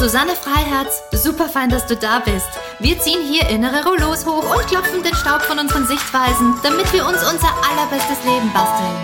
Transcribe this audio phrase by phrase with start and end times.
[0.00, 1.02] Susanne Freiherz.
[1.12, 2.48] Super fein, dass du da bist.
[2.78, 7.06] Wir ziehen hier innere Rollos hoch und klopfen den Staub von unseren Sichtweisen, damit wir
[7.06, 8.96] uns unser allerbestes Leben basteln.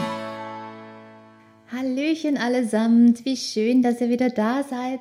[1.71, 5.01] Hallöchen allesamt, wie schön, dass ihr wieder da seid.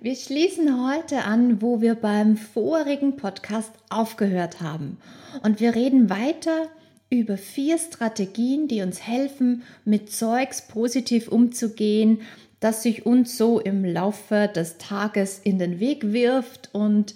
[0.00, 4.98] Wir schließen heute an, wo wir beim vorigen Podcast aufgehört haben.
[5.42, 6.68] Und wir reden weiter
[7.10, 12.20] über vier Strategien, die uns helfen, mit Zeugs positiv umzugehen,
[12.64, 17.14] das sich uns so im Laufe des Tages in den Weg wirft und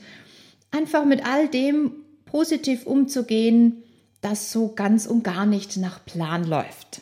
[0.70, 1.92] einfach mit all dem
[2.26, 3.82] positiv umzugehen,
[4.20, 7.00] das so ganz und gar nicht nach Plan läuft.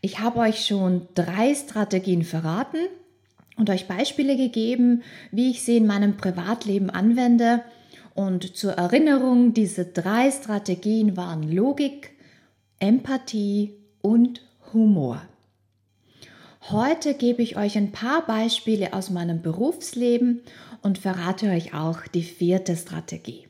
[0.00, 2.78] Ich habe euch schon drei Strategien verraten
[3.58, 7.62] und euch Beispiele gegeben, wie ich sie in meinem Privatleben anwende.
[8.14, 12.12] Und zur Erinnerung, diese drei Strategien waren Logik,
[12.78, 14.40] Empathie und
[14.72, 15.20] Humor.
[16.70, 20.42] Heute gebe ich euch ein paar Beispiele aus meinem Berufsleben
[20.82, 23.48] und verrate euch auch die vierte Strategie.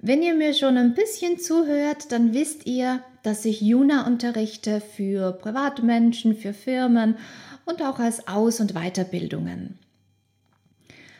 [0.00, 5.32] Wenn ihr mir schon ein bisschen zuhört, dann wisst ihr, dass ich Juna unterrichte für
[5.32, 7.16] Privatmenschen, für Firmen
[7.64, 9.78] und auch als Aus- und Weiterbildungen.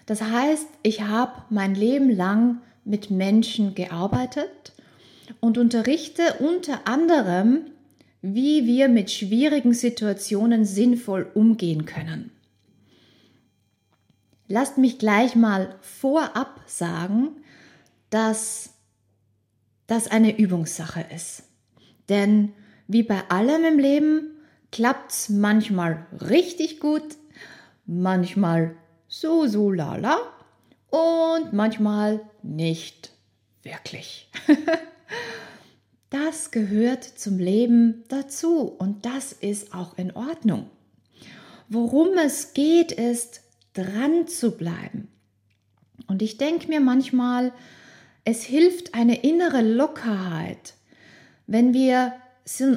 [0.07, 4.73] Das heißt, ich habe mein Leben lang mit Menschen gearbeitet
[5.39, 7.71] und unterrichte unter anderem
[8.27, 12.31] wie wir mit schwierigen Situationen sinnvoll umgehen können.
[14.49, 17.37] Lasst mich gleich mal vorab sagen,
[18.09, 18.71] dass
[19.87, 21.43] das eine Übungssache ist.
[22.09, 22.55] Denn
[22.89, 24.31] wie bei allem im Leben
[24.73, 27.17] klappt es manchmal richtig gut,
[27.85, 28.75] manchmal
[29.07, 30.17] so, so, lala
[30.89, 33.13] und manchmal nicht
[33.63, 34.31] wirklich.
[36.15, 40.71] Das gehört zum Leben dazu und das ist auch in Ordnung.
[41.69, 43.41] Worum es geht, ist
[43.73, 45.09] dran zu bleiben.
[46.07, 47.53] Und ich denke mir manchmal,
[48.25, 50.75] es hilft eine innere Lockerheit,
[51.49, 52.13] wenn wir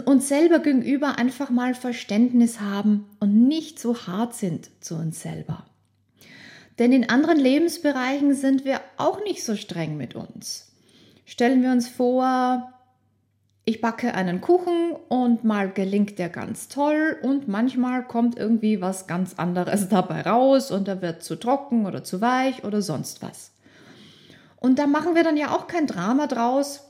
[0.05, 5.63] uns selber gegenüber einfach mal Verständnis haben und nicht so hart sind zu uns selber.
[6.79, 10.71] Denn in anderen Lebensbereichen sind wir auch nicht so streng mit uns.
[11.23, 12.73] Stellen wir uns vor,
[13.67, 19.07] ich backe einen Kuchen und mal gelingt der ganz toll und manchmal kommt irgendwie was
[19.07, 23.51] ganz anderes dabei raus und er wird zu trocken oder zu weich oder sonst was.
[24.55, 26.85] Und da machen wir dann ja auch kein Drama draus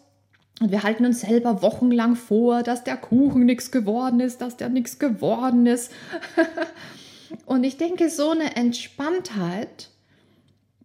[0.62, 4.70] und wir halten uns selber wochenlang vor, dass der Kuchen nichts geworden ist, dass der
[4.70, 5.92] nichts geworden ist.
[7.48, 9.90] und ich denke, so eine Entspanntheit,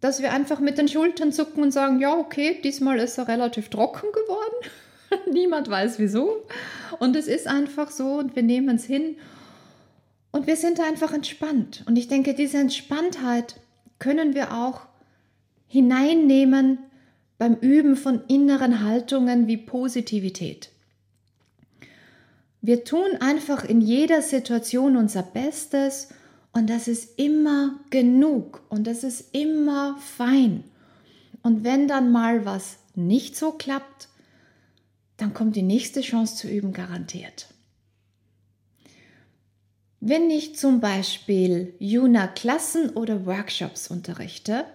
[0.01, 3.69] dass wir einfach mit den Schultern zucken und sagen, ja, okay, diesmal ist er relativ
[3.69, 4.71] trocken geworden.
[5.31, 6.45] Niemand weiß wieso.
[6.99, 9.17] Und es ist einfach so und wir nehmen es hin
[10.31, 11.83] und wir sind einfach entspannt.
[11.87, 13.55] Und ich denke, diese Entspanntheit
[13.99, 14.81] können wir auch
[15.67, 16.79] hineinnehmen
[17.37, 20.69] beim Üben von inneren Haltungen wie Positivität.
[22.61, 26.09] Wir tun einfach in jeder Situation unser Bestes
[26.53, 30.63] und das ist immer genug und das ist immer fein.
[31.41, 34.07] Und wenn dann mal was nicht so klappt,
[35.17, 37.47] dann kommt die nächste Chance zu üben garantiert.
[39.99, 44.65] Wenn ich zum Beispiel Juna-Klassen oder Workshops unterrichte,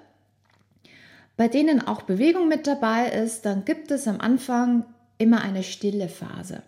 [1.37, 4.87] bei denen auch Bewegung mit dabei ist, dann gibt es am Anfang
[5.19, 6.63] immer eine stille Phase.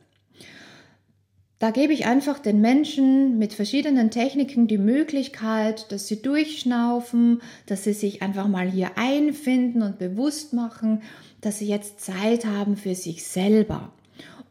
[1.58, 7.84] Da gebe ich einfach den Menschen mit verschiedenen Techniken die Möglichkeit, dass sie durchschnaufen, dass
[7.84, 11.02] sie sich einfach mal hier einfinden und bewusst machen,
[11.40, 13.92] dass sie jetzt Zeit haben für sich selber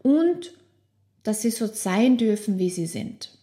[0.02, 0.54] und
[1.24, 3.38] dass sie so sein dürfen, wie sie sind.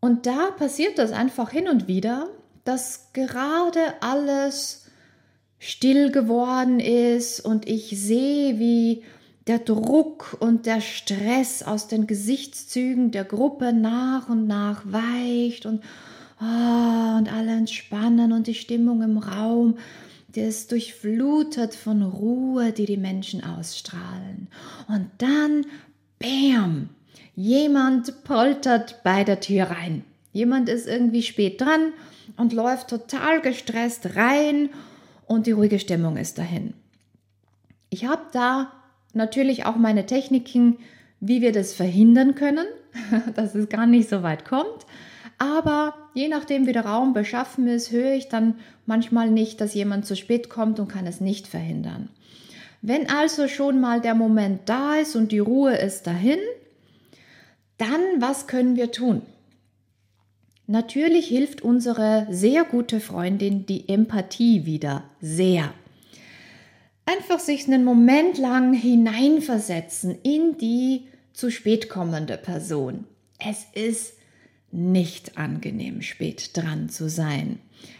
[0.00, 2.28] Und da passiert das einfach hin und wieder,
[2.64, 4.86] dass gerade alles
[5.58, 9.02] still geworden ist und ich sehe, wie
[9.48, 15.82] der Druck und der Stress aus den Gesichtszügen der Gruppe nach und nach weicht und,
[16.40, 19.78] oh, und alle entspannen und die Stimmung im Raum,
[20.28, 24.48] die ist durchflutet von Ruhe, die die Menschen ausstrahlen.
[24.86, 25.66] Und dann,
[26.18, 26.90] bam,
[27.34, 30.04] jemand poltert bei der Tür rein.
[30.32, 31.92] Jemand ist irgendwie spät dran
[32.36, 34.70] und läuft total gestresst rein
[35.26, 36.74] und die ruhige Stimmung ist dahin.
[37.90, 38.72] Ich habe da
[39.14, 40.78] natürlich auch meine Techniken,
[41.20, 42.66] wie wir das verhindern können,
[43.34, 44.86] dass es gar nicht so weit kommt.
[45.38, 48.56] Aber je nachdem, wie der Raum beschaffen ist, höre ich dann
[48.86, 52.08] manchmal nicht, dass jemand zu spät kommt und kann es nicht verhindern.
[52.82, 56.40] Wenn also schon mal der Moment da ist und die Ruhe ist dahin,
[57.76, 59.22] dann was können wir tun?
[60.66, 65.72] Natürlich hilft unsere sehr gute Freundin die Empathie wieder sehr.
[67.06, 73.04] Einfach sich einen Moment lang hineinversetzen in die zu spät kommende Person.
[73.38, 74.17] Es ist
[74.70, 77.58] nicht angenehm, spät dran zu sein.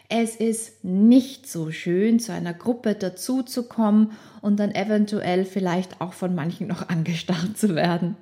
[0.08, 6.34] Es ist nicht so schön, zu einer Gruppe dazuzukommen und dann eventuell vielleicht auch von
[6.34, 8.16] manchen noch angestarrt zu werden.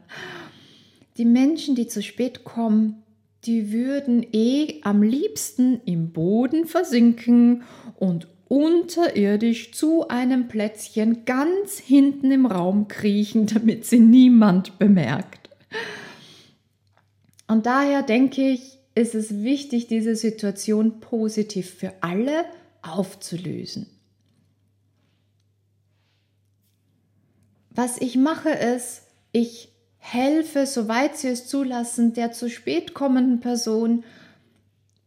[1.16, 3.02] Die Menschen, die zu spät kommen,
[3.44, 7.62] die würden eh am liebsten im Boden versinken
[7.96, 15.45] und unterirdisch zu einem Plätzchen ganz hinten im Raum kriechen, damit sie niemand bemerkt.
[17.46, 22.44] Und daher denke ich, ist es wichtig, diese Situation positiv für alle
[22.82, 23.86] aufzulösen.
[27.70, 29.02] Was ich mache ist,
[29.32, 34.02] ich helfe, soweit sie es zulassen, der zu spät kommenden Person,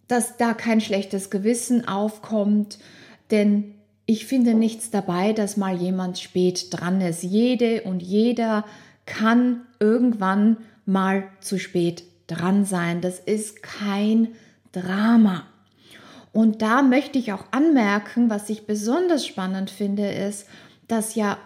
[0.07, 2.77] dass da kein schlechtes Gewissen aufkommt,
[3.31, 3.75] denn
[4.05, 7.23] ich finde nichts dabei, dass mal jemand spät dran ist.
[7.23, 8.65] Jede und jeder
[9.05, 13.01] kann irgendwann mal zu spät dran sein.
[13.01, 14.29] Das ist kein
[14.71, 15.45] Drama.
[16.31, 20.45] Und da möchte ich auch anmerken, was ich besonders spannend finde, ist,
[20.87, 21.37] dass ja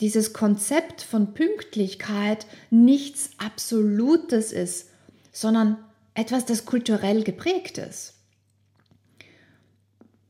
[0.00, 4.90] dieses Konzept von Pünktlichkeit nichts Absolutes ist,
[5.32, 5.76] sondern
[6.14, 8.14] etwas, das kulturell geprägt ist.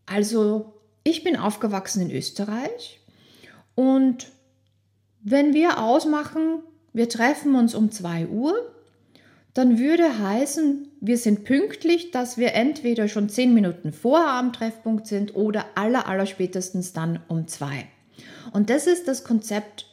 [0.06, 0.72] Also,
[1.04, 3.00] ich bin aufgewachsen in Österreich
[3.74, 4.28] und
[5.20, 6.62] wenn wir ausmachen,
[6.92, 8.74] wir treffen uns um 2 Uhr,
[9.58, 15.08] dann würde heißen, wir sind pünktlich, dass wir entweder schon 10 Minuten vorher am Treffpunkt
[15.08, 17.84] sind oder aller, aller spätestens dann um 2.
[18.52, 19.86] Und das ist das Konzept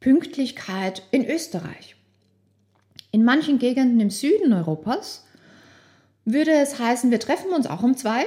[0.00, 1.96] Pünktlichkeit in Österreich.
[3.10, 5.24] In manchen Gegenden im Süden Europas
[6.26, 8.26] würde es heißen, wir treffen uns auch um zwei,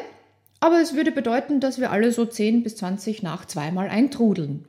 [0.59, 4.65] aber es würde bedeuten, dass wir alle so 10 bis 20 nach zweimal eintrudeln.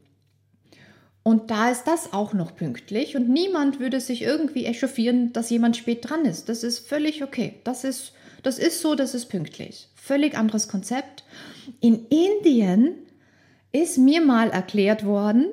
[1.23, 5.77] Und da ist das auch noch pünktlich und niemand würde sich irgendwie echauffieren, dass jemand
[5.77, 6.49] spät dran ist.
[6.49, 7.61] Das ist völlig okay.
[7.63, 9.89] Das ist, das ist so, das ist pünktlich.
[9.95, 11.23] Völlig anderes Konzept.
[11.81, 12.95] In Indien
[13.71, 15.47] ist mir mal erklärt worden,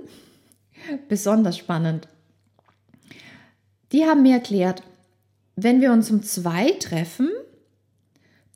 [1.07, 2.07] besonders spannend.
[3.91, 4.81] Die haben mir erklärt,
[5.55, 7.29] wenn wir uns um zwei treffen,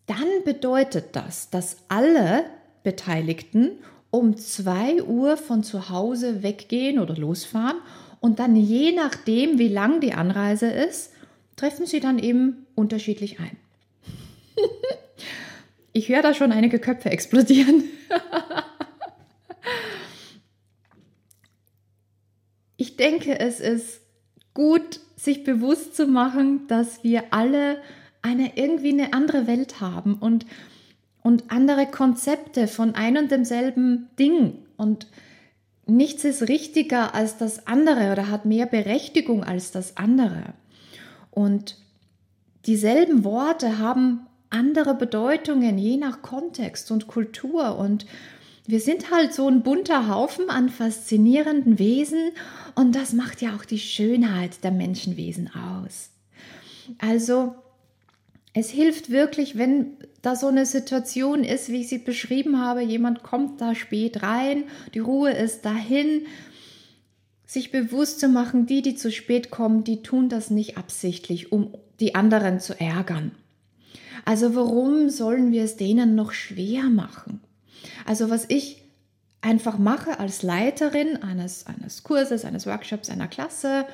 [0.08, 2.46] dann bedeutet das, dass alle
[2.84, 3.72] Beteiligten
[4.14, 7.78] um zwei Uhr von zu Hause weggehen oder losfahren
[8.20, 11.14] und dann je nachdem, wie lang die Anreise ist,
[11.56, 13.58] treffen sie dann eben unterschiedlich ein.
[15.94, 17.86] ich höre da schon einige Köpfe explodieren.
[22.78, 24.02] ich denke, es ist
[24.54, 27.82] gut, sich bewusst zu machen, dass wir alle
[28.22, 30.46] eine irgendwie eine andere Welt haben und,
[31.24, 34.58] und andere Konzepte von ein und demselben Ding.
[34.78, 35.08] Und
[35.86, 40.54] nichts ist richtiger als das andere oder hat mehr Berechtigung als das andere.
[41.32, 41.78] Und
[42.66, 48.06] dieselben Worte haben andere Bedeutungen je nach Kontext und Kultur und
[48.66, 52.32] wir sind halt so ein bunter Haufen an faszinierenden Wesen
[52.76, 56.12] und das macht ja auch die Schönheit der Menschenwesen aus.
[57.00, 57.56] Also
[58.54, 63.24] es hilft wirklich, wenn da so eine Situation ist, wie ich sie beschrieben habe, jemand
[63.24, 66.28] kommt da spät rein, die Ruhe ist dahin,
[67.46, 71.74] sich bewusst zu machen, die, die zu spät kommen, die tun das nicht absichtlich, um
[72.00, 73.32] die anderen zu ärgern.
[74.26, 77.42] Also warum sollen wir es denen noch schwer machen?
[78.06, 78.84] Also was ich
[79.42, 83.86] einfach mache als Leiterin eines, eines Kurses, eines Workshops, einer Klasse,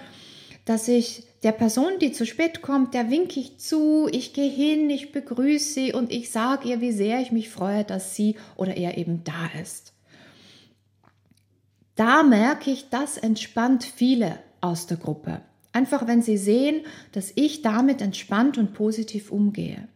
[0.66, 4.90] dass ich der Person, die zu spät kommt, der winke ich zu, ich gehe hin,
[4.90, 8.76] ich begrüße sie und ich sage ihr, wie sehr ich mich freue, dass sie oder
[8.76, 9.94] er eben da ist.
[11.96, 15.42] Da merke ich, das entspannt viele aus der Gruppe.
[15.72, 16.82] Einfach wenn sie sehen,
[17.12, 19.88] dass ich damit entspannt und positiv umgehe.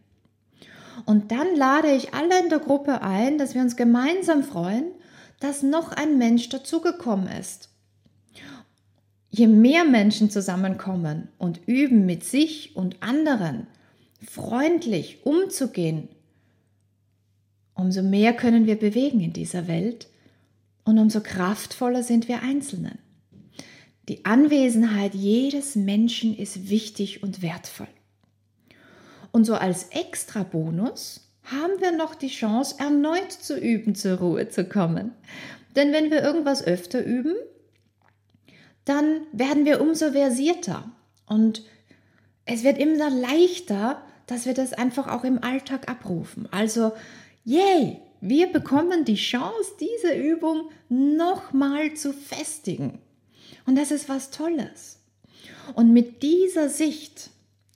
[1.04, 4.86] Und dann lade ich alle in der Gruppe ein, dass wir uns gemeinsam freuen,
[5.40, 7.68] dass noch ein Mensch dazugekommen ist.
[9.36, 13.66] Je mehr Menschen zusammenkommen und üben, mit sich und anderen
[14.24, 16.08] freundlich umzugehen,
[17.74, 20.06] umso mehr können wir bewegen in dieser Welt
[20.84, 23.00] und umso kraftvoller sind wir Einzelnen.
[24.08, 27.88] Die Anwesenheit jedes Menschen ist wichtig und wertvoll.
[29.32, 34.48] Und so als extra Bonus haben wir noch die Chance, erneut zu üben, zur Ruhe
[34.48, 35.10] zu kommen.
[35.74, 37.34] Denn wenn wir irgendwas öfter üben,
[38.84, 40.90] dann werden wir umso versierter
[41.26, 41.62] und
[42.44, 46.48] es wird immer leichter, dass wir das einfach auch im Alltag abrufen.
[46.50, 46.92] Also,
[47.44, 52.98] yay, wir bekommen die Chance, diese Übung nochmal zu festigen.
[53.66, 55.00] Und das ist was Tolles.
[55.74, 57.30] Und mit dieser Sicht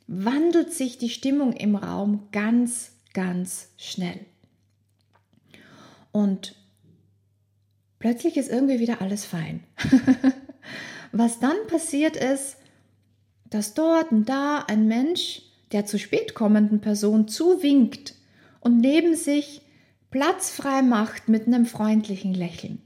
[0.06, 4.20] wandelt sich die Stimmung im Raum ganz, ganz schnell.
[6.12, 6.54] Und
[7.98, 9.64] plötzlich ist irgendwie wieder alles fein.
[11.12, 12.56] Was dann passiert ist,
[13.50, 18.14] dass dort und da ein Mensch der zu spät kommenden Person zuwinkt
[18.60, 19.62] und neben sich
[20.10, 22.80] Platz frei macht mit einem freundlichen Lächeln.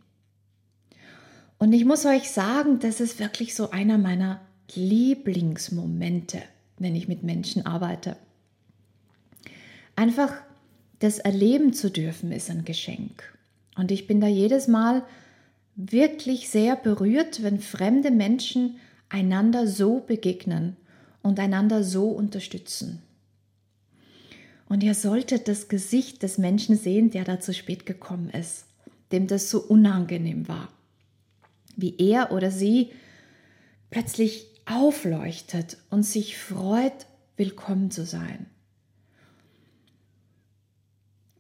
[1.59, 4.41] Und ich muss euch sagen, das ist wirklich so einer meiner
[4.75, 6.43] Lieblingsmomente,
[6.79, 8.17] wenn ich mit Menschen arbeite.
[9.95, 10.33] Einfach
[10.99, 13.37] das erleben zu dürfen, ist ein Geschenk.
[13.77, 15.05] Und ich bin da jedes Mal
[15.75, 18.77] wirklich sehr berührt, wenn fremde Menschen
[19.09, 20.77] einander so begegnen
[21.23, 23.03] und einander so unterstützen.
[24.69, 28.65] Und ihr solltet das Gesicht des Menschen sehen, der da zu spät gekommen ist,
[29.13, 30.69] dem das so unangenehm war.
[31.77, 32.91] Wie er oder sie
[33.91, 38.47] plötzlich aufleuchtet und sich freut, willkommen zu sein.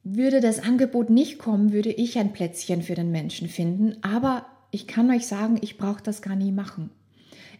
[0.05, 4.87] Würde das Angebot nicht kommen, würde ich ein Plätzchen für den Menschen finden, aber ich
[4.87, 6.91] kann euch sagen, ich brauche das gar nie machen.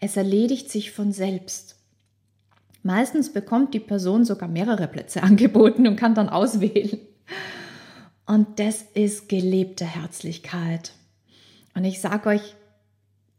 [0.01, 1.77] Es erledigt sich von selbst.
[2.83, 6.99] Meistens bekommt die Person sogar mehrere Plätze angeboten und kann dann auswählen.
[8.27, 10.93] Und das ist gelebte Herzlichkeit.
[11.75, 12.55] Und ich sage euch,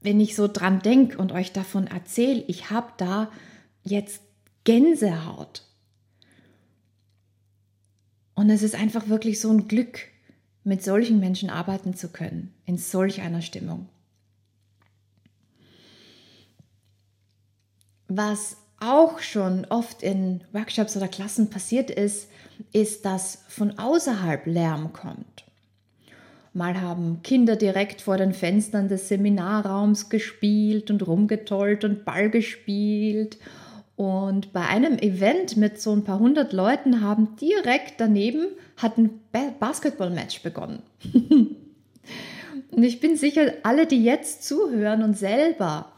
[0.02, 3.32] wenn ich so dran denke und euch davon erzähle, ich habe da
[3.84, 4.22] jetzt
[4.64, 5.64] Gänsehaut.
[8.36, 10.00] Und es ist einfach wirklich so ein Glück,
[10.64, 13.90] mit solchen Menschen arbeiten zu können, in solch einer Stimmung.
[18.08, 22.30] Was auch schon oft in Workshops oder Klassen passiert ist,
[22.72, 25.46] ist, dass von außerhalb Lärm kommt.
[26.54, 33.40] Mal haben Kinder direkt vor den Fenstern des Seminarraums gespielt und rumgetollt und Ball gespielt.
[33.96, 38.48] Und bei einem Event mit so ein paar hundert Leuten haben direkt daneben
[38.78, 39.20] hat ein
[39.60, 40.82] Basketballmatch begonnen.
[42.72, 45.92] und ich bin sicher, alle, die jetzt zuhören und selber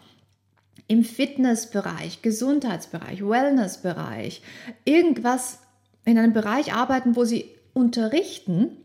[0.88, 4.42] im Fitnessbereich, Gesundheitsbereich, Wellnessbereich,
[4.84, 5.60] irgendwas
[6.04, 8.78] in einem Bereich arbeiten, wo sie unterrichten,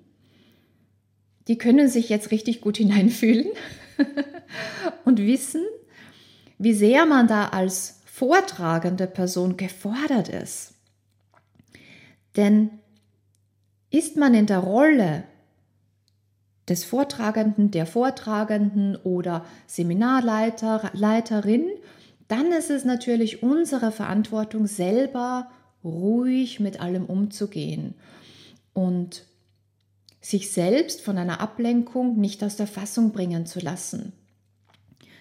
[1.48, 3.48] die können sich jetzt richtig gut hineinfühlen
[5.04, 5.62] und wissen,
[6.58, 10.74] wie sehr man da als vortragende Person gefordert ist.
[12.36, 12.68] Denn
[13.90, 15.24] ist man in der Rolle
[16.68, 21.66] des Vortragenden, der Vortragenden oder Seminarleiter, Leiterin,
[22.28, 25.50] dann ist es natürlich unsere Verantwortung, selber
[25.82, 27.94] ruhig mit allem umzugehen
[28.74, 29.24] und
[30.20, 34.12] sich selbst von einer Ablenkung nicht aus der Fassung bringen zu lassen.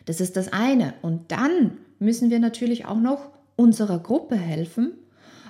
[0.03, 0.95] Das ist das eine.
[1.01, 4.93] Und dann müssen wir natürlich auch noch unserer Gruppe helfen,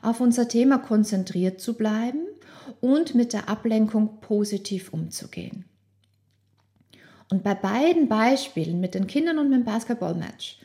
[0.02, 2.26] auf unser Thema konzentriert zu bleiben
[2.82, 5.66] und mit der Ablenkung positiv umzugehen.
[7.32, 10.60] Und bei beiden Beispielen mit den Kindern und mit dem Basketballmatch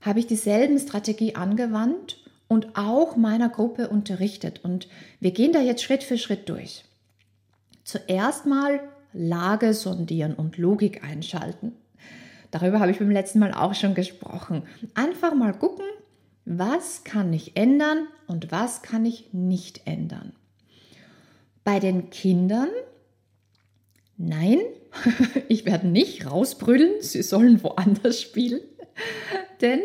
[0.00, 4.64] habe ich dieselben Strategie angewandt und auch meiner Gruppe unterrichtet.
[4.64, 4.88] Und
[5.20, 6.84] wir gehen da jetzt Schritt für Schritt durch.
[7.84, 8.80] Zuerst mal
[9.12, 11.72] Lage sondieren und Logik einschalten.
[12.50, 14.64] Darüber habe ich beim letzten Mal auch schon gesprochen.
[14.94, 15.84] Einfach mal gucken,
[16.44, 20.32] was kann ich ändern und was kann ich nicht ändern.
[21.64, 22.70] Bei den Kindern
[24.22, 24.60] Nein,
[25.48, 28.60] ich werde nicht rausbrüllen, sie sollen woanders spielen,
[29.62, 29.80] denn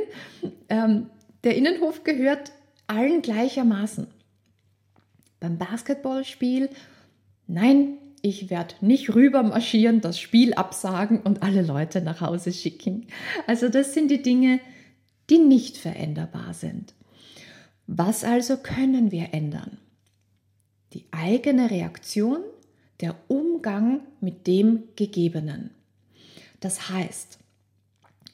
[0.67, 1.09] ähm,
[1.45, 2.51] der Innenhof gehört
[2.85, 4.07] allen gleichermaßen.
[5.39, 6.69] Beim Basketballspiel,
[7.47, 13.05] nein, ich werde nicht rüber marschieren, das Spiel absagen und alle Leute nach Hause schicken.
[13.45, 14.59] Also das sind die Dinge,
[15.29, 16.95] die nicht veränderbar sind.
[17.85, 19.77] Was also können wir ändern?
[20.93, 22.39] Die eigene Reaktion
[22.99, 25.69] der Umgang mit dem Gegebenen.
[26.61, 27.37] Das heißt,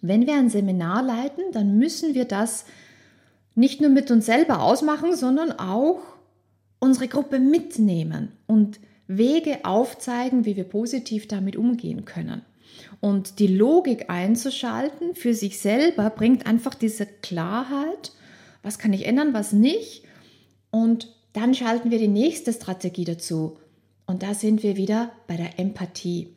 [0.02, 2.64] wenn wir ein Seminar leiten, dann müssen wir das
[3.56, 6.00] nicht nur mit uns selber ausmachen, sondern auch
[6.80, 12.44] unsere Gruppe mitnehmen und Wege aufzeigen, wie wir positiv damit umgehen können.
[13.00, 18.12] Und die Logik einzuschalten für sich selber bringt einfach diese Klarheit,
[18.64, 20.04] was kann ich ändern, was nicht.
[20.70, 23.58] Und dann schalten wir die nächste Strategie dazu.
[24.06, 26.36] Und da sind wir wieder bei der Empathie.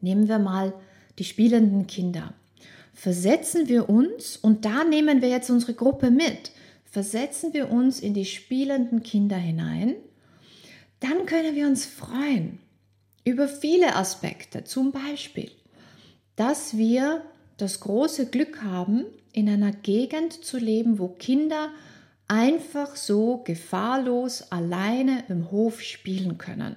[0.00, 0.74] Nehmen wir mal
[1.18, 2.34] die spielenden Kinder.
[2.92, 6.52] Versetzen wir uns, und da nehmen wir jetzt unsere Gruppe mit,
[6.84, 9.96] versetzen wir uns in die spielenden Kinder hinein,
[11.04, 12.58] dann können wir uns freuen
[13.24, 14.64] über viele Aspekte.
[14.64, 15.50] Zum Beispiel,
[16.36, 17.22] dass wir
[17.58, 21.68] das große Glück haben, in einer Gegend zu leben, wo Kinder
[22.26, 26.76] einfach so gefahrlos alleine im Hof spielen können.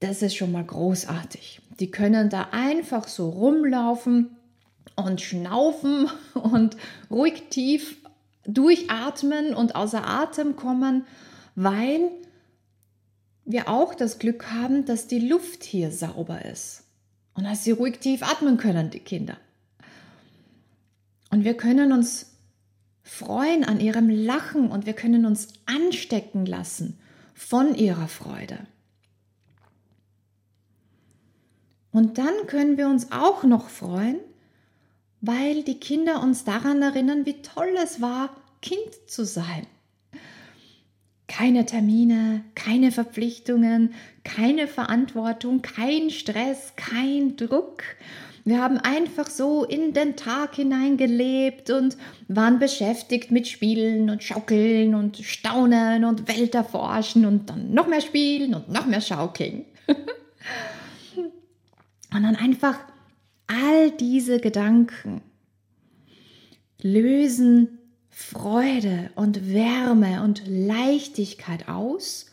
[0.00, 1.60] Das ist schon mal großartig.
[1.80, 4.36] Die können da einfach so rumlaufen
[4.96, 6.76] und schnaufen und
[7.10, 7.96] ruhig tief
[8.46, 11.06] durchatmen und außer Atem kommen,
[11.54, 12.10] weil
[13.44, 16.84] wir auch das Glück haben, dass die Luft hier sauber ist
[17.34, 19.36] und dass sie ruhig tief atmen können, die Kinder.
[21.30, 22.32] Und wir können uns
[23.02, 26.98] freuen an ihrem Lachen und wir können uns anstecken lassen
[27.34, 28.58] von ihrer Freude.
[31.92, 34.18] Und dann können wir uns auch noch freuen,
[35.20, 38.30] weil die Kinder uns daran erinnern, wie toll es war,
[38.62, 39.66] Kind zu sein.
[41.36, 47.82] Keine Termine, keine Verpflichtungen, keine Verantwortung, kein Stress, kein Druck.
[48.44, 51.96] Wir haben einfach so in den Tag hineingelebt und
[52.28, 58.00] waren beschäftigt mit Spielen und Schaukeln und Staunen und Welt erforschen und dann noch mehr
[58.00, 59.64] Spielen und noch mehr Schaukeln.
[61.16, 62.78] und dann einfach
[63.48, 65.20] all diese Gedanken
[66.80, 67.80] lösen
[68.16, 72.26] Freude und Wärme und Leichtigkeit aus.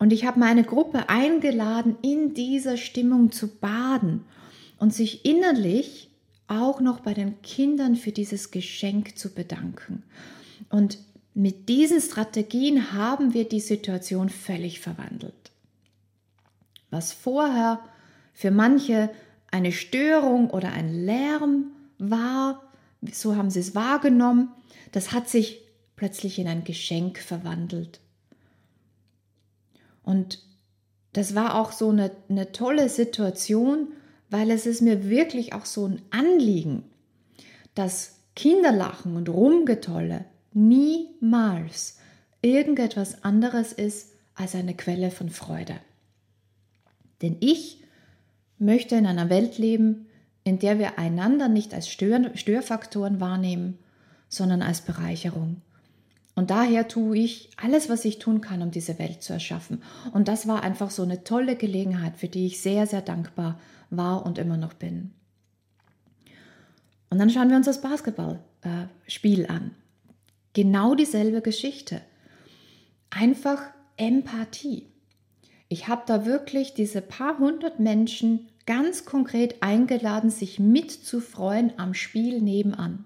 [0.00, 4.24] Und ich habe meine Gruppe eingeladen, in dieser Stimmung zu baden
[4.76, 6.10] und sich innerlich
[6.48, 10.02] auch noch bei den Kindern für dieses Geschenk zu bedanken.
[10.68, 10.98] Und
[11.32, 15.52] mit diesen Strategien haben wir die Situation völlig verwandelt.
[16.90, 17.78] Was vorher
[18.34, 19.10] für manche
[19.52, 21.66] eine Störung oder ein Lärm
[21.98, 22.64] war,
[23.12, 24.48] so haben sie es wahrgenommen,
[24.92, 25.62] das hat sich
[25.96, 28.00] plötzlich in ein Geschenk verwandelt.
[30.02, 30.42] Und
[31.12, 33.88] das war auch so eine, eine tolle Situation,
[34.30, 36.84] weil es ist mir wirklich auch so ein Anliegen,
[37.74, 41.98] dass Kinderlachen und Rumgetolle niemals
[42.42, 45.74] irgendetwas anderes ist als eine Quelle von Freude.
[47.22, 47.82] Denn ich
[48.58, 50.06] möchte in einer Welt leben,
[50.44, 53.78] in der wir einander nicht als Stör Störfaktoren wahrnehmen,
[54.28, 55.62] sondern als Bereicherung.
[56.34, 59.82] Und daher tue ich alles, was ich tun kann, um diese Welt zu erschaffen.
[60.12, 63.58] Und das war einfach so eine tolle Gelegenheit, für die ich sehr, sehr dankbar
[63.90, 65.10] war und immer noch bin.
[67.10, 69.72] Und dann schauen wir uns das Basketballspiel an.
[70.52, 72.02] Genau dieselbe Geschichte.
[73.10, 73.62] Einfach
[73.96, 74.86] Empathie.
[75.68, 82.40] Ich habe da wirklich diese paar hundert Menschen ganz konkret eingeladen, sich mitzufreuen am Spiel
[82.40, 83.04] nebenan.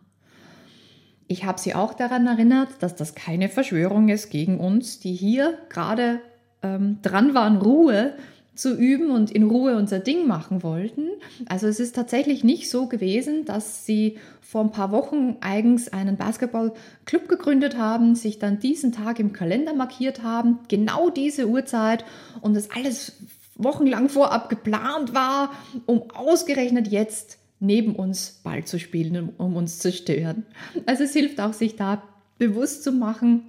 [1.33, 5.57] Ich habe sie auch daran erinnert, dass das keine Verschwörung ist gegen uns, die hier
[5.71, 6.21] gerade
[6.63, 8.13] ähm, dran waren, Ruhe
[8.55, 11.09] zu üben und in Ruhe unser Ding machen wollten.
[11.49, 16.19] Also es ist tatsächlich nicht so gewesen, dass sie vor ein paar Wochen eigens einen
[16.19, 22.05] Basketballclub gegründet haben, sich dann diesen Tag im Kalender markiert haben, genau diese Uhrzeit
[22.43, 23.15] und das alles
[23.57, 25.51] wochenlang vorab geplant war,
[25.87, 30.45] um ausgerechnet jetzt neben uns Ball zu spielen, um uns zu stören.
[30.87, 32.03] Also es hilft auch, sich da
[32.39, 33.45] bewusst zu machen,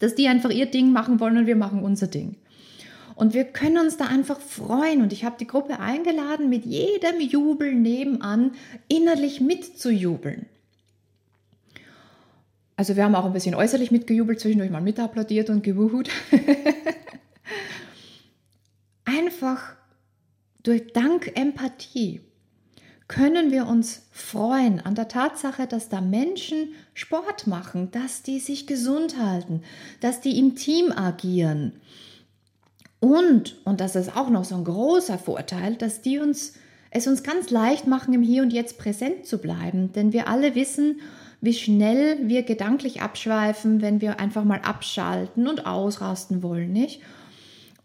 [0.00, 2.36] dass die einfach ihr Ding machen wollen und wir machen unser Ding.
[3.14, 5.00] Und wir können uns da einfach freuen.
[5.00, 8.52] Und ich habe die Gruppe eingeladen, mit jedem Jubel nebenan
[8.88, 10.46] innerlich mitzujubeln.
[12.76, 16.10] Also wir haben auch ein bisschen äußerlich mitgejubelt, zwischendurch mal mitapplaudiert und gewuhut.
[19.04, 19.76] einfach
[20.64, 22.20] durch Dank Empathie
[23.08, 28.66] können wir uns freuen an der Tatsache, dass da Menschen Sport machen, dass die sich
[28.66, 29.62] gesund halten,
[30.00, 31.72] dass die im Team agieren.
[33.00, 36.54] Und, und das ist auch noch so ein großer Vorteil, dass die uns
[36.94, 39.92] es uns ganz leicht machen, im Hier und Jetzt präsent zu bleiben.
[39.92, 41.00] Denn wir alle wissen,
[41.40, 47.02] wie schnell wir gedanklich abschweifen, wenn wir einfach mal abschalten und ausrasten wollen, nicht?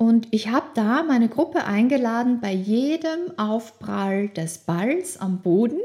[0.02, 5.82] Und ich habe da meine Gruppe eingeladen, bei jedem Aufprall des Balls am Boden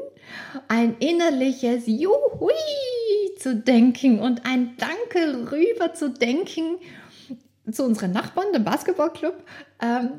[0.68, 2.53] ein innerliches Juhui
[3.40, 6.77] zu denken und ein Danke rüber zu denken
[7.68, 9.35] zu unseren Nachbarn, dem Basketballclub,
[9.83, 10.11] ähm,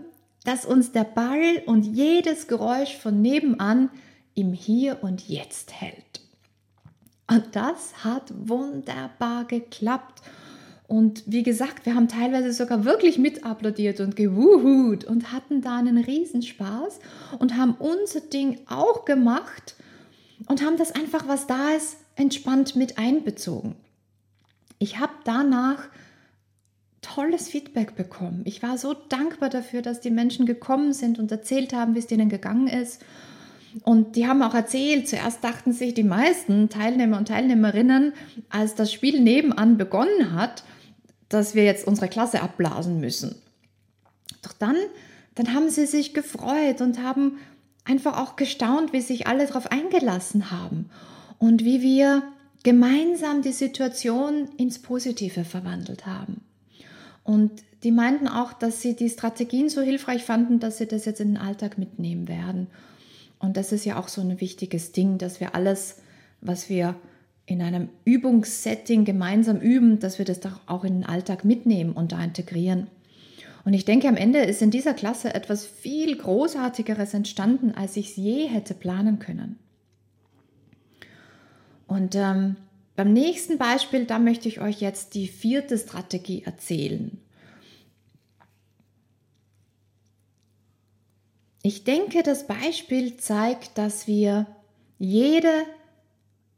[0.44, 3.90] dass uns der Ball und jedes Geräusch von nebenan
[4.34, 6.20] im Hier und Jetzt hält.
[7.32, 10.22] Und das hat wunderbar geklappt.
[10.88, 15.78] Und wie gesagt, wir haben teilweise sogar wirklich mit applaudiert und gewuhut und hatten da
[15.78, 17.00] einen Riesenspaß
[17.40, 19.76] und haben unser Ding auch gemacht
[20.48, 23.76] und haben das einfach, was da ist, entspannt mit einbezogen.
[24.78, 25.88] Ich habe danach
[27.02, 28.42] tolles Feedback bekommen.
[28.46, 32.08] Ich war so dankbar dafür, dass die Menschen gekommen sind und erzählt haben, wie es
[32.08, 33.04] denen gegangen ist.
[33.84, 38.14] Und die haben auch erzählt, zuerst dachten sich die meisten Teilnehmer und Teilnehmerinnen,
[38.50, 40.64] als das Spiel nebenan begonnen hat,
[41.36, 43.36] dass wir jetzt unsere Klasse abblasen müssen.
[44.42, 44.78] Doch dann,
[45.36, 47.38] dann haben sie sich gefreut und haben
[47.84, 50.90] einfach auch gestaunt, wie sich alle darauf eingelassen haben
[51.38, 52.24] und wie wir
[52.64, 56.42] gemeinsam die Situation ins Positive verwandelt haben.
[57.24, 57.52] Und
[57.84, 61.36] die meinten auch, dass sie die Strategien so hilfreich fanden, dass sie das jetzt in
[61.36, 62.68] den Alltag mitnehmen werden.
[63.38, 65.98] Und das ist ja auch so ein wichtiges Ding, dass wir alles,
[66.42, 66.96] was wir
[67.46, 72.12] in einem Übungssetting gemeinsam üben, dass wir das doch auch in den Alltag mitnehmen und
[72.12, 72.88] da integrieren.
[73.64, 78.12] Und ich denke, am Ende ist in dieser Klasse etwas viel Großartigeres entstanden, als ich
[78.12, 79.60] es je hätte planen können.
[81.88, 82.56] Und ähm,
[82.96, 87.20] beim nächsten Beispiel, da möchte ich euch jetzt die vierte Strategie erzählen.
[91.62, 94.46] Ich denke, das Beispiel zeigt, dass wir
[95.00, 95.50] jede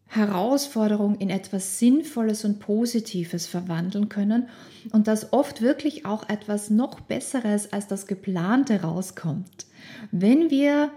[0.07, 4.47] Herausforderung in etwas Sinnvolles und Positives verwandeln können
[4.91, 9.67] und dass oft wirklich auch etwas noch Besseres als das Geplante rauskommt.
[10.11, 10.91] Wenn wir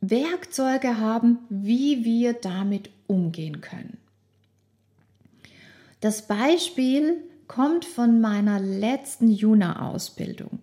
[0.00, 3.98] Werkzeuge haben, wie wir damit umgehen können.
[6.00, 10.60] Das Beispiel kommt von meiner letzten Juna-Ausbildung.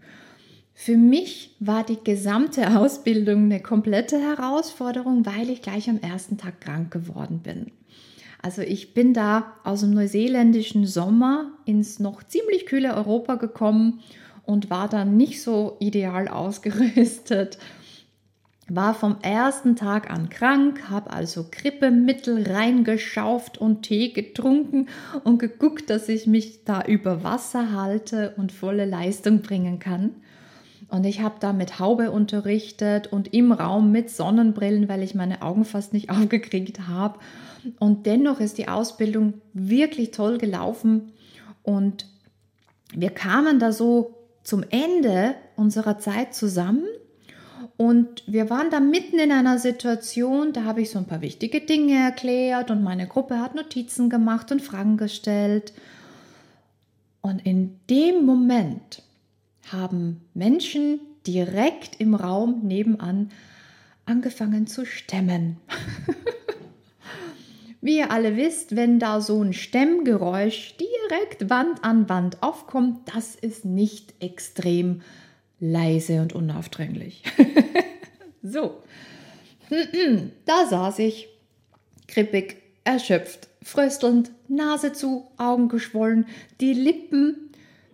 [0.79, 6.61] Für mich war die gesamte Ausbildung eine komplette Herausforderung, weil ich gleich am ersten Tag
[6.61, 7.71] krank geworden bin.
[8.43, 14.01] Also ich bin da aus dem neuseeländischen Sommer ins noch ziemlich kühle Europa gekommen
[14.45, 17.57] und war dann nicht so ideal ausgerüstet.
[18.69, 24.89] War vom ersten Tag an krank, habe also Grippemittel reingeschauft und Tee getrunken
[25.23, 30.11] und geguckt, dass ich mich da über Wasser halte und volle Leistung bringen kann.
[30.89, 35.41] Und ich habe da mit Haube unterrichtet und im Raum mit Sonnenbrillen, weil ich meine
[35.41, 37.19] Augen fast nicht aufgekriegt habe.
[37.79, 41.11] Und dennoch ist die Ausbildung wirklich toll gelaufen.
[41.63, 42.07] Und
[42.93, 46.85] wir kamen da so zum Ende unserer Zeit zusammen.
[47.75, 51.61] Und wir waren da mitten in einer Situation, da habe ich so ein paar wichtige
[51.61, 55.73] Dinge erklärt und meine Gruppe hat Notizen gemacht und Fragen gestellt.
[57.21, 59.03] Und in dem Moment
[59.71, 63.31] haben Menschen direkt im Raum nebenan
[64.05, 65.57] angefangen zu stemmen.
[67.81, 73.35] Wie ihr alle wisst, wenn da so ein Stemmgeräusch direkt Wand an Wand aufkommt, das
[73.35, 75.01] ist nicht extrem
[75.59, 77.23] leise und unaufdringlich.
[78.41, 78.81] so,
[80.45, 81.27] da saß ich,
[82.07, 86.25] krippig, erschöpft, fröstelnd, Nase zu, Augen geschwollen,
[86.61, 87.46] die Lippen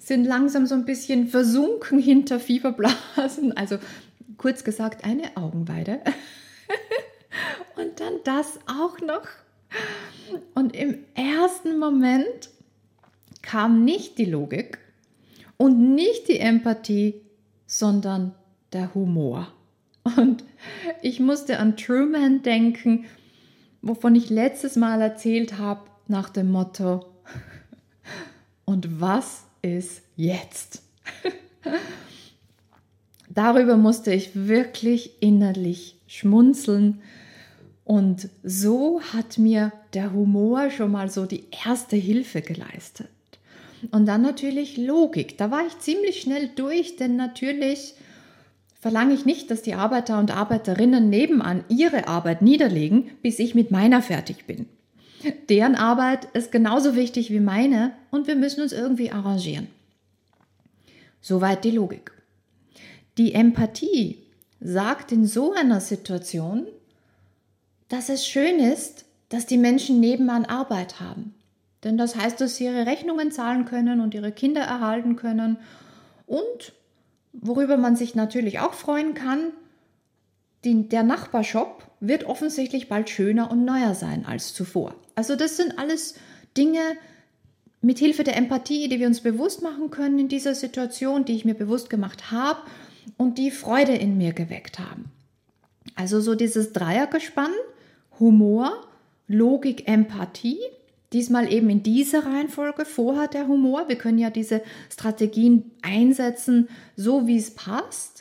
[0.03, 3.55] sind langsam so ein bisschen versunken hinter Fieberblasen.
[3.55, 3.77] Also
[4.37, 6.01] kurz gesagt eine Augenweide.
[7.75, 9.27] Und dann das auch noch.
[10.53, 12.49] Und im ersten Moment
[13.41, 14.77] kam nicht die Logik
[15.57, 17.21] und nicht die Empathie,
[17.65, 18.35] sondern
[18.71, 19.51] der Humor.
[20.17, 20.43] Und
[21.01, 23.05] ich musste an Truman denken,
[23.81, 27.05] wovon ich letztes Mal erzählt habe, nach dem Motto,
[28.65, 30.83] und was ist jetzt.
[33.29, 37.01] Darüber musste ich wirklich innerlich schmunzeln.
[37.83, 43.09] Und so hat mir der Humor schon mal so die erste Hilfe geleistet.
[43.91, 45.37] Und dann natürlich Logik.
[45.37, 47.95] Da war ich ziemlich schnell durch, denn natürlich
[48.79, 53.71] verlange ich nicht, dass die Arbeiter und Arbeiterinnen nebenan ihre Arbeit niederlegen, bis ich mit
[53.71, 54.67] meiner fertig bin.
[55.49, 59.67] Deren Arbeit ist genauso wichtig wie meine und wir müssen uns irgendwie arrangieren.
[61.21, 62.11] Soweit die Logik.
[63.17, 64.23] Die Empathie
[64.59, 66.67] sagt in so einer Situation,
[67.89, 71.33] dass es schön ist, dass die Menschen nebenan Arbeit haben.
[71.83, 75.57] Denn das heißt, dass sie ihre Rechnungen zahlen können und ihre Kinder erhalten können.
[76.25, 76.73] Und
[77.33, 79.51] worüber man sich natürlich auch freuen kann,
[80.63, 84.95] die, der Nachbarshop wird offensichtlich bald schöner und neuer sein als zuvor.
[85.15, 86.15] Also das sind alles
[86.57, 86.79] Dinge,
[87.83, 91.43] mit Hilfe der Empathie, die wir uns bewusst machen können in dieser Situation, die ich
[91.43, 92.61] mir bewusst gemacht habe
[93.17, 95.11] und die Freude in mir geweckt haben.
[95.95, 97.51] Also so dieses Dreiergespann,
[98.19, 98.71] Humor,
[99.27, 100.59] Logik, Empathie.
[101.11, 103.89] Diesmal eben in dieser Reihenfolge, vorher der Humor.
[103.89, 108.12] Wir können ja diese Strategien einsetzen, so wie es passt.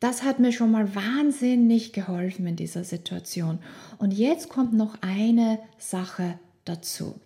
[0.00, 3.58] Das hat mir schon mal wahnsinnig geholfen in dieser Situation.
[3.98, 7.20] Und jetzt kommt noch eine Sache dazu.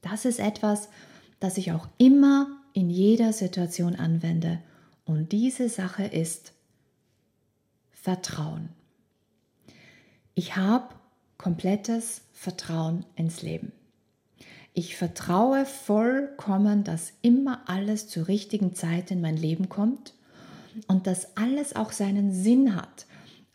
[0.00, 0.88] Das ist etwas,
[1.40, 4.60] das ich auch immer in jeder Situation anwende.
[5.04, 6.52] Und diese Sache ist
[7.90, 8.70] Vertrauen.
[10.34, 10.94] Ich habe
[11.36, 13.72] komplettes Vertrauen ins Leben.
[14.72, 20.14] Ich vertraue vollkommen, dass immer alles zur richtigen Zeit in mein Leben kommt
[20.86, 23.06] und dass alles auch seinen Sinn hat.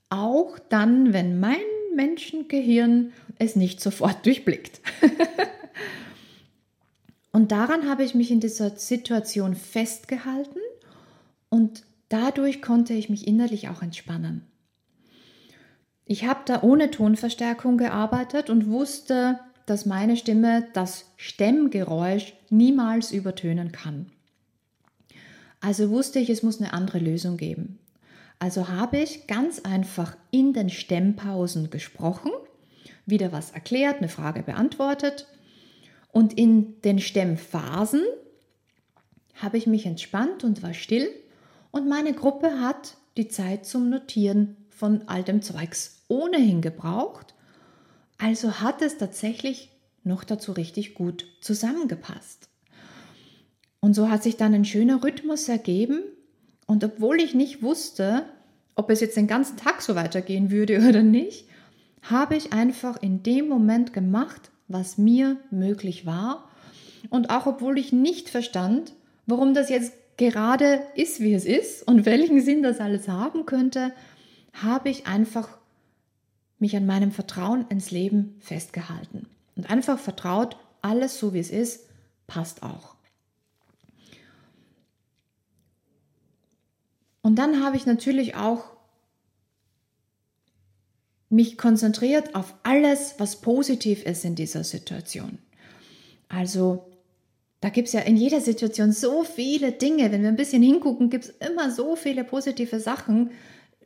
[0.10, 1.58] Auch dann, wenn mein
[1.96, 4.82] Menschengehirn es nicht sofort durchblickt.
[7.32, 10.60] und daran habe ich mich in dieser Situation festgehalten
[11.50, 14.46] und dadurch konnte ich mich innerlich auch entspannen.
[16.06, 23.72] Ich habe da ohne Tonverstärkung gearbeitet und wusste, dass meine Stimme das Stemmgeräusch niemals übertönen
[23.72, 24.12] kann.
[25.64, 27.80] Also wusste ich, es muss eine andere Lösung geben.
[28.38, 32.32] Also habe ich ganz einfach in den Stemmpausen gesprochen,
[33.06, 35.26] wieder was erklärt, eine Frage beantwortet
[36.12, 38.02] und in den Stemmphasen
[39.36, 41.08] habe ich mich entspannt und war still
[41.72, 47.36] und meine Gruppe hat die Zeit zum Notieren von all dem Zeugs ohnehin gebraucht.
[48.18, 49.72] Also hat es tatsächlich
[50.04, 52.50] noch dazu richtig gut zusammengepasst.
[53.84, 56.04] Und so hat sich dann ein schöner Rhythmus ergeben.
[56.68, 58.24] Und obwohl ich nicht wusste,
[58.76, 61.50] ob es jetzt den ganzen Tag so weitergehen würde oder nicht,
[62.02, 66.50] habe ich einfach in dem Moment gemacht, was mir möglich war.
[67.10, 68.94] Und auch obwohl ich nicht verstand,
[69.26, 73.92] warum das jetzt gerade ist, wie es ist und welchen Sinn das alles haben könnte,
[74.54, 75.58] habe ich einfach
[76.58, 81.90] mich an meinem Vertrauen ins Leben festgehalten und einfach vertraut, alles so wie es ist,
[82.28, 82.93] passt auch.
[87.24, 88.74] Und dann habe ich natürlich auch
[91.30, 95.40] mich konzentriert auf alles, was positiv ist in dieser Situation.
[96.30, 96.86] Also
[97.60, 100.12] da gibt es ja in jeder Situation so viele Dinge.
[100.12, 103.32] Wenn wir ein bisschen hingucken, gibt es immer so viele positive Sachen,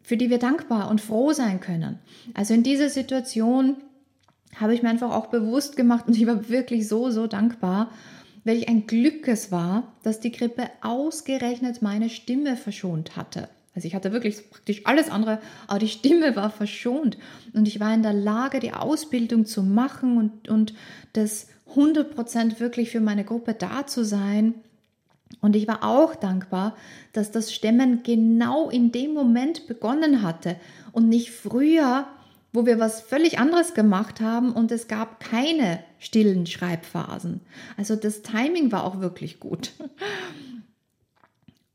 [0.02, 2.00] für die wir dankbar und froh sein können.
[2.34, 3.78] Also in dieser Situation
[4.56, 7.92] habe ich mir einfach auch bewusst gemacht und ich war wirklich so, so dankbar,
[8.48, 13.50] welch ein Glück es war, dass die Grippe ausgerechnet meine Stimme verschont hatte.
[13.76, 17.18] Also ich hatte wirklich praktisch alles andere, aber die Stimme war verschont
[17.54, 20.74] und ich war in der Lage, die Ausbildung zu machen und, und
[21.14, 24.56] das 100% wirklich für meine Gruppe da zu sein
[25.42, 26.76] und ich war auch dankbar,
[27.14, 30.56] dass das Stemmen genau in dem Moment begonnen hatte
[30.92, 32.08] und nicht früher,
[32.54, 37.42] wo wir was völlig anderes gemacht haben und es gab keine stillen Schreibphasen.
[37.76, 39.74] Also das Timing war auch wirklich gut.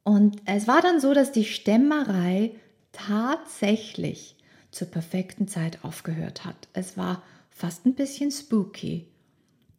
[0.04, 2.56] Und es war dann so, dass die Stemmerei
[2.90, 4.36] tatsächlich
[4.70, 6.68] zur perfekten Zeit aufgehört hat.
[6.72, 9.06] Es war fast ein bisschen spooky,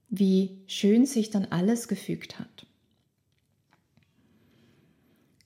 [0.10, 2.68] wie schön sich dann alles gefügt hat.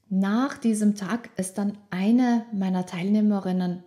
[0.10, 3.84] Nach diesem Tag ist dann eine meiner Teilnehmerinnen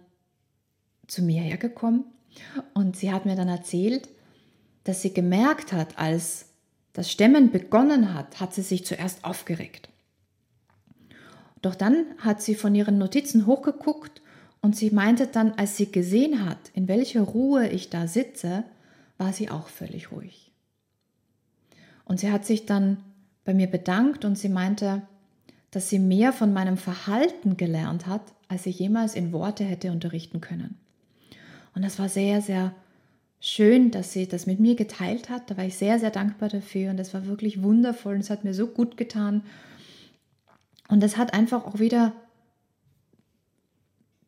[1.10, 2.04] zu mir hergekommen
[2.74, 4.08] und sie hat mir dann erzählt,
[4.84, 6.46] dass sie gemerkt hat, als
[6.92, 9.88] das Stemmen begonnen hat, hat sie sich zuerst aufgeregt.
[11.62, 14.22] Doch dann hat sie von ihren Notizen hochgeguckt
[14.62, 18.64] und sie meinte dann, als sie gesehen hat, in welcher Ruhe ich da sitze,
[19.18, 20.52] war sie auch völlig ruhig.
[22.04, 22.98] Und sie hat sich dann
[23.44, 25.02] bei mir bedankt und sie meinte,
[25.70, 30.40] dass sie mehr von meinem Verhalten gelernt hat, als ich jemals in Worte hätte unterrichten
[30.40, 30.76] können.
[31.74, 32.74] Und das war sehr, sehr
[33.40, 35.50] schön, dass sie das mit mir geteilt hat.
[35.50, 38.44] Da war ich sehr, sehr dankbar dafür und das war wirklich wundervoll und es hat
[38.44, 39.42] mir so gut getan.
[40.88, 42.12] Und es hat einfach auch wieder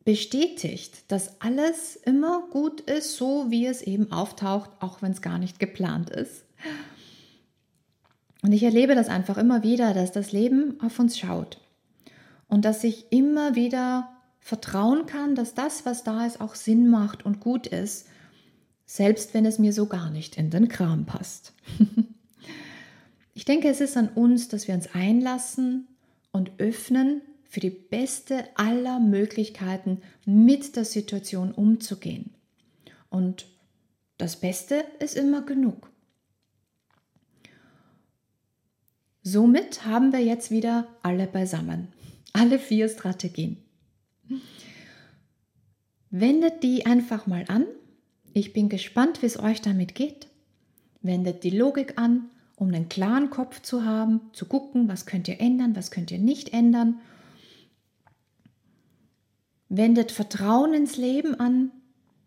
[0.05, 5.37] bestätigt, dass alles immer gut ist, so wie es eben auftaucht, auch wenn es gar
[5.37, 6.43] nicht geplant ist.
[8.41, 11.59] Und ich erlebe das einfach immer wieder, dass das Leben auf uns schaut
[12.47, 14.09] und dass ich immer wieder
[14.43, 18.07] vertrauen kann, dass das, was da ist, auch Sinn macht und gut ist,
[18.85, 21.53] selbst wenn es mir so gar nicht in den Kram passt.
[23.33, 25.87] ich denke, es ist an uns, dass wir uns einlassen
[26.33, 32.31] und öffnen für die beste aller Möglichkeiten, mit der Situation umzugehen.
[33.09, 33.45] Und
[34.17, 35.89] das Beste ist immer genug.
[39.21, 41.87] Somit haben wir jetzt wieder alle beisammen.
[42.33, 43.63] Alle vier Strategien.
[46.09, 47.65] Wendet die einfach mal an.
[48.33, 50.27] Ich bin gespannt, wie es euch damit geht.
[51.01, 55.41] Wendet die Logik an, um einen klaren Kopf zu haben, zu gucken, was könnt ihr
[55.41, 56.99] ändern, was könnt ihr nicht ändern.
[59.69, 61.71] Wendet Vertrauen ins Leben an,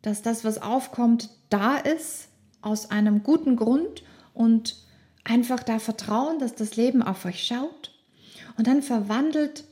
[0.03, 2.29] dass das, was aufkommt, da ist,
[2.61, 4.03] aus einem guten Grund
[4.35, 4.77] und
[5.25, 7.93] einfach da vertrauen, dass das Leben auf euch schaut.
[8.59, 9.65] Und dann verwandelt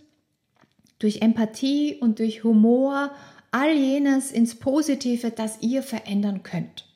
[0.98, 3.10] durch Empathie und durch Humor
[3.50, 6.86] all jenes ins Positive, das ihr verändern könnt.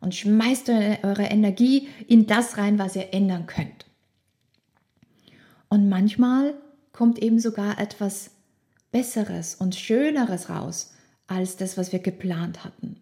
[0.00, 0.68] Und schmeißt
[1.02, 3.86] eure Energie in das rein, was ihr ändern könnt.
[5.68, 6.54] Und manchmal
[6.92, 8.30] kommt eben sogar etwas
[8.90, 10.94] Besseres und Schöneres raus
[11.26, 13.00] als das, was wir geplant hatten.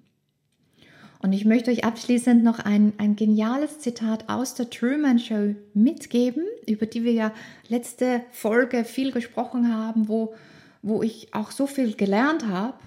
[1.22, 6.46] Und ich möchte euch abschließend noch ein, ein geniales Zitat aus der Truman Show mitgeben,
[6.66, 7.34] über die wir ja
[7.68, 10.34] letzte Folge viel gesprochen haben, wo,
[10.82, 12.78] wo ich auch so viel gelernt habe.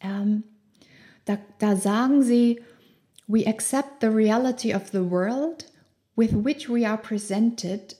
[0.00, 0.44] Ähm,
[1.24, 2.60] da, da sagen sie,
[3.28, 5.66] We accept the reality of the world
[6.14, 7.96] with which we are presented.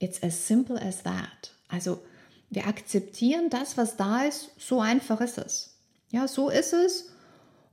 [0.00, 1.52] It's as simple as that.
[1.68, 2.02] Also
[2.50, 5.78] wir akzeptieren das, was da ist, so einfach ist es.
[6.10, 7.10] Ja, so ist es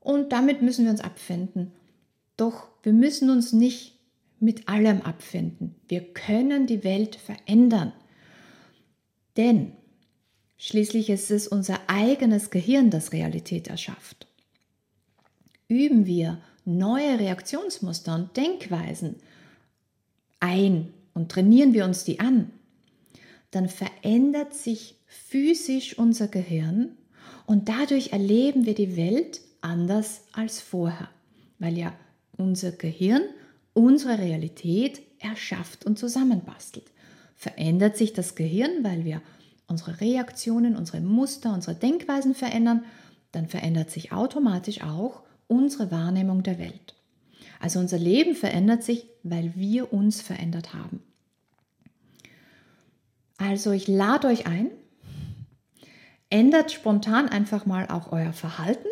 [0.08, 1.74] und damit müssen wir uns abfinden.
[2.38, 4.00] Doch wir müssen uns nicht
[4.39, 5.76] mit allem abfinden.
[5.89, 7.91] Wir können die Welt verändern.
[9.36, 9.74] Denn
[10.58, 14.28] schließlich ist es unser eigenes Gehirn, das Realität erschafft.
[15.67, 19.17] Üben wir neue Reaktionsmuster und Denkweisen
[20.39, 22.54] ein und trainieren wir uns die an,
[23.52, 26.96] dann verändert sich physisch unser Gehirn
[27.46, 31.10] und dadurch erleben wir die Welt anders als vorher,
[31.60, 31.93] weil ja
[32.38, 33.21] unser Gehirn
[33.73, 36.86] unsere Realität erschafft und zusammenbastelt.
[37.36, 39.21] Verändert sich das Gehirn, weil wir
[39.67, 42.86] unsere Reaktionen, unsere Muster, unsere Denkweisen verändern,
[43.32, 46.95] dann verändert sich automatisch auch unsere Wahrnehmung der Welt.
[47.60, 51.01] Also unser Leben verändert sich, weil wir uns verändert haben.
[53.38, 54.71] Also ich lade euch ein,
[56.30, 58.88] ändert spontan einfach mal auch euer Verhalten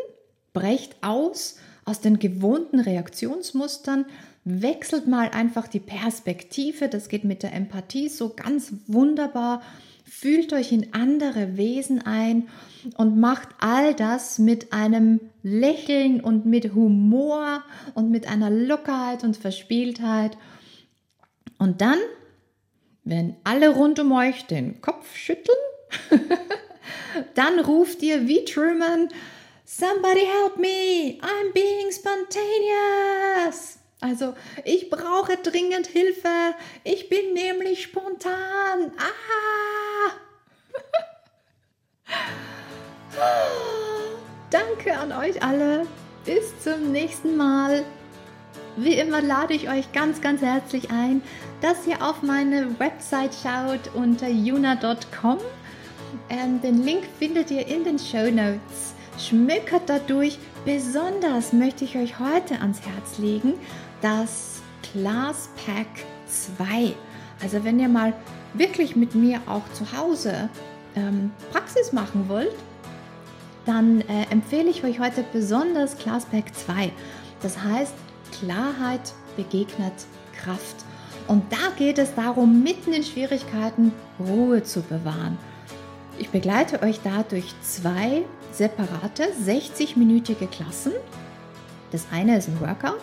[0.56, 4.06] brecht aus aus den gewohnten Reaktionsmustern,
[4.44, 9.62] wechselt mal einfach die Perspektive, das geht mit der Empathie so ganz wunderbar.
[10.04, 12.48] Fühlt euch in andere Wesen ein
[12.96, 17.64] und macht all das mit einem Lächeln und mit Humor
[17.94, 20.38] und mit einer Lockerheit und Verspieltheit.
[21.58, 21.98] Und dann,
[23.04, 25.58] wenn alle rund um euch den Kopf schütteln,
[27.36, 29.10] dann ruft ihr wie Truman,
[29.68, 31.20] Somebody help me!
[31.24, 33.80] I'm being spontaneous!
[34.00, 36.54] Also, ich brauche dringend Hilfe.
[36.84, 38.92] Ich bin nämlich spontan.
[39.00, 40.12] Ah!
[44.52, 45.88] Danke an euch alle.
[46.26, 47.84] Bis zum nächsten Mal.
[48.78, 51.24] Wie immer lade ich euch ganz, ganz herzlich ein,
[51.62, 55.40] dass ihr auf meine Website schaut unter juna.com.
[56.30, 60.38] Ähm, den Link findet ihr in den Show Notes schmückert dadurch.
[60.66, 63.54] Besonders möchte ich euch heute ans Herz legen
[64.02, 65.88] das Class Pack
[66.28, 66.94] 2.
[67.42, 68.14] Also wenn ihr mal
[68.54, 70.50] wirklich mit mir auch zu Hause
[70.96, 72.54] ähm, Praxis machen wollt,
[73.66, 76.92] dann äh, empfehle ich euch heute besonders Class Pack 2.
[77.42, 77.94] Das heißt,
[78.40, 79.94] Klarheit begegnet
[80.36, 80.86] Kraft.
[81.28, 85.38] Und da geht es darum, mitten in Schwierigkeiten Ruhe zu bewahren.
[86.18, 88.24] Ich begleite euch da durch zwei
[88.58, 90.94] separate 60-minütige Klassen.
[91.92, 93.02] Das eine ist ein Workout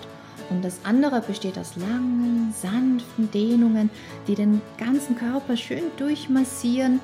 [0.50, 3.90] und das andere besteht aus langen, sanften Dehnungen,
[4.26, 7.00] die den ganzen Körper schön durchmassieren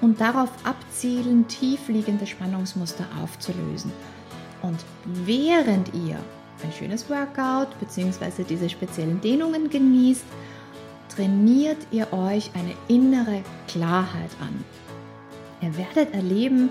[0.00, 3.92] und darauf abzielen, tiefliegende Spannungsmuster aufzulösen.
[4.62, 6.18] Und während ihr
[6.62, 8.44] ein schönes Workout bzw.
[8.48, 10.24] diese speziellen Dehnungen genießt,
[11.14, 14.64] trainiert ihr euch eine innere Klarheit an.
[15.60, 16.70] Ihr werdet erleben,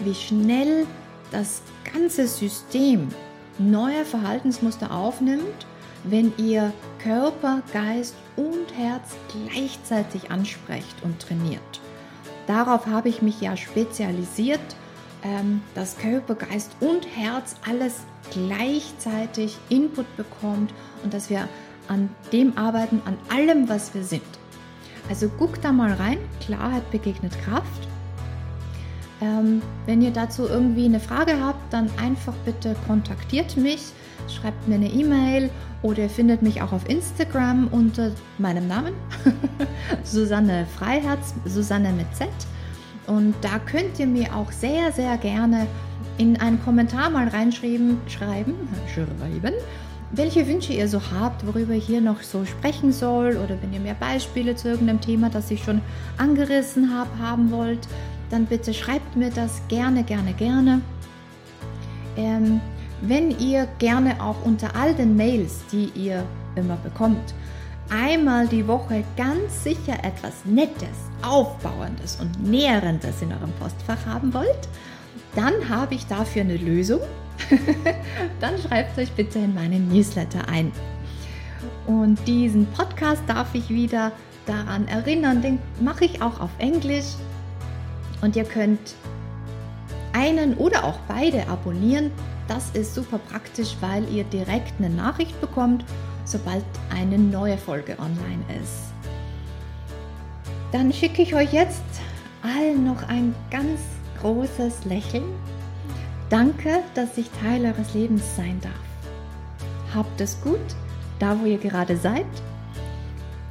[0.00, 0.86] wie schnell
[1.30, 1.62] das
[1.92, 3.08] ganze System
[3.58, 5.66] neue Verhaltensmuster aufnimmt,
[6.04, 11.80] wenn ihr Körper, Geist und Herz gleichzeitig ansprecht und trainiert.
[12.46, 14.60] Darauf habe ich mich ja spezialisiert,
[15.22, 18.00] ähm, dass Körper, Geist und Herz alles
[18.32, 20.72] gleichzeitig Input bekommt
[21.04, 21.48] und dass wir
[21.88, 24.22] an dem arbeiten, an allem, was wir sind.
[25.08, 27.88] Also guckt da mal rein, Klarheit begegnet Kraft.
[29.22, 33.92] Ähm, wenn ihr dazu irgendwie eine Frage habt, dann einfach bitte kontaktiert mich.
[34.28, 35.48] schreibt mir eine E-Mail
[35.82, 38.94] oder ihr findet mich auch auf Instagram unter meinem Namen,
[40.02, 42.28] Susanne Freiherz, Susanne mit Z.
[43.06, 45.66] Und da könnt ihr mir auch sehr, sehr gerne
[46.18, 48.54] in einen Kommentar mal reinschreiben, schreiben,
[48.92, 49.54] schreiben,
[50.12, 53.80] welche Wünsche ihr so habt, worüber ich hier noch so sprechen soll oder wenn ihr
[53.80, 55.80] mehr Beispiele zu irgendeinem Thema, das ich schon
[56.18, 57.88] angerissen habe, haben wollt,
[58.32, 60.80] dann bitte schreibt mir das gerne, gerne, gerne.
[62.16, 62.60] Ähm,
[63.02, 66.24] wenn ihr gerne auch unter all den Mails, die ihr
[66.56, 67.34] immer bekommt,
[67.90, 74.68] einmal die Woche ganz sicher etwas Nettes, Aufbauendes und Nährendes in eurem Postfach haben wollt,
[75.36, 77.00] dann habe ich dafür eine Lösung.
[78.40, 80.72] dann schreibt euch bitte in meinen Newsletter ein.
[81.86, 84.12] Und diesen Podcast darf ich wieder
[84.46, 87.14] daran erinnern, den mache ich auch auf Englisch.
[88.22, 88.94] Und ihr könnt
[90.14, 92.10] einen oder auch beide abonnieren
[92.48, 95.84] das ist super praktisch, weil ihr direkt eine Nachricht bekommt,
[96.24, 96.64] sobald
[96.94, 98.92] eine neue Folge online ist.
[100.72, 101.82] Dann schicke ich euch jetzt
[102.42, 103.80] allen noch ein ganz
[104.20, 105.24] großes Lächeln.
[106.30, 109.94] Danke, dass ich Teil eures Lebens sein darf.
[109.94, 110.58] Habt es gut,
[111.18, 112.26] da wo ihr gerade seid.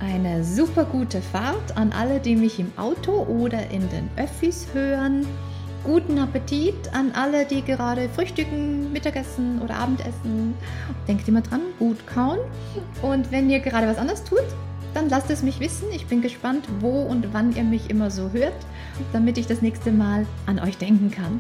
[0.02, 5.28] Eine super gute Fahrt an alle, die mich im Auto oder in den Öffis hören.
[5.84, 10.56] Guten Appetit an alle, die gerade frühstücken, Mittagessen oder Abendessen.
[11.08, 12.40] Denkt immer dran, gut kauen.
[13.04, 14.44] Und wenn ihr gerade was anderes tut,
[14.96, 15.86] dann lasst es mich wissen.
[15.94, 18.66] Ich bin gespannt, wo und wann ihr mich immer so hört,
[19.14, 21.40] damit ich das nächste Mal an euch denken kann.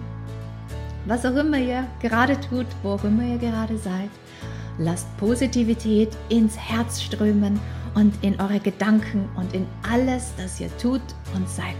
[1.07, 4.11] Was auch immer ihr gerade tut, wo auch immer ihr gerade seid,
[4.77, 7.59] lasst Positivität ins Herz strömen
[7.93, 11.01] und in eure Gedanken und in alles, das ihr tut
[11.35, 11.75] und seid.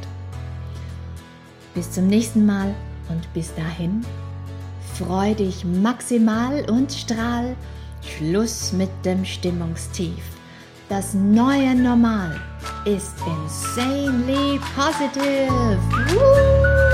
[1.74, 2.74] Bis zum nächsten Mal
[3.09, 4.05] und bis dahin,
[4.95, 7.55] freu dich maximal und strahl.
[8.01, 10.24] Schluss mit dem Stimmungstief.
[10.89, 12.39] Das neue Normal
[12.86, 15.78] ist insanely positive.
[16.09, 16.90] Woo!